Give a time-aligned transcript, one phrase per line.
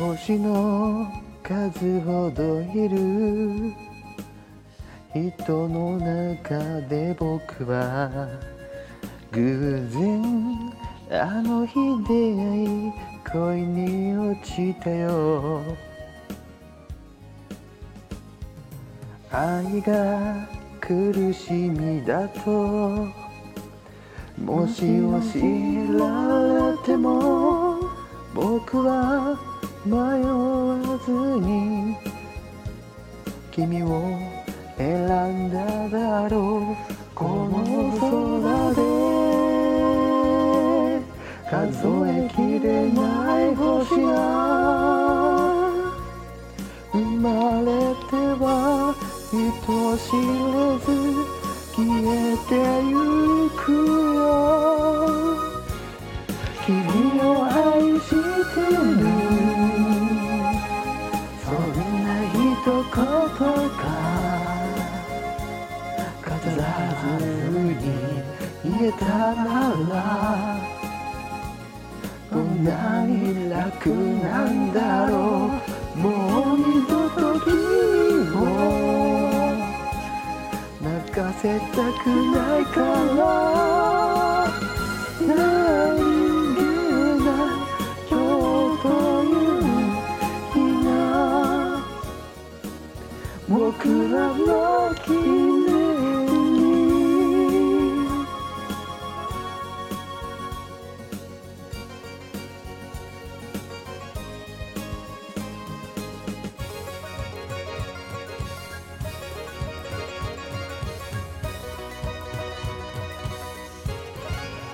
[0.00, 1.12] 星の
[1.42, 3.74] 数ほどいる。
[5.12, 8.10] 人の中で僕は
[9.30, 10.72] 偶然
[11.10, 11.74] あの日
[12.08, 12.92] 出会い
[13.30, 15.60] 恋に落ちたよ。
[19.30, 20.48] 愛が
[20.80, 23.06] 苦しみだと。
[24.42, 27.80] もし教えられても
[28.34, 29.38] 僕は
[29.86, 30.76] 迷わ
[31.06, 31.96] ずに
[33.50, 34.18] 君を
[34.76, 34.86] 選
[35.48, 37.56] んだだろうこの
[37.98, 38.80] 空で
[41.50, 43.00] 数えきれな
[43.40, 44.10] い星が
[46.92, 47.66] 生まれ
[48.10, 48.94] ては
[49.30, 49.38] 人
[49.96, 50.88] 知れず
[51.74, 52.50] 消えて
[52.86, 52.92] ゆ
[53.56, 53.72] く
[54.14, 54.20] よ。
[56.66, 57.39] 君を
[62.90, 63.14] 一言が
[66.22, 66.64] 飾ら
[66.98, 67.04] ず
[67.62, 67.70] に
[68.64, 70.58] 言えたなら
[72.32, 75.52] どんなに楽なんだろ
[75.94, 77.54] うもう二度と君
[78.34, 78.36] を。
[80.82, 81.66] 泣かせた
[82.02, 82.80] くないか
[83.16, 83.20] ら。
[93.50, 96.60] 僕らの記念に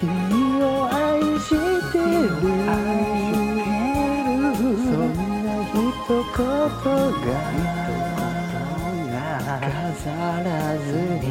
[0.00, 2.28] 君を愛してる
[4.52, 5.14] そん
[5.44, 6.48] な一言
[7.22, 7.83] が
[9.60, 10.10] 飾
[10.42, 10.82] らず
[11.20, 11.30] に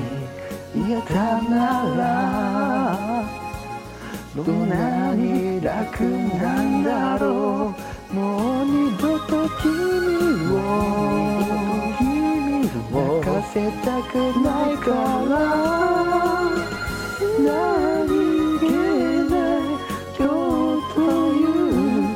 [0.74, 1.56] 言えたな
[1.98, 2.02] ら
[4.36, 7.76] どんなに楽なんだろ
[8.12, 9.72] うもう二度と君
[10.52, 10.58] を
[12.92, 14.90] 泣かせたくないか
[15.30, 15.34] ら
[17.40, 18.08] 何
[18.60, 18.62] 気
[19.30, 19.62] ない
[20.18, 20.22] 今
[20.80, 20.98] 日と
[21.34, 22.08] いう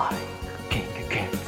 [0.01, 0.23] Okay,
[0.67, 1.40] again, again.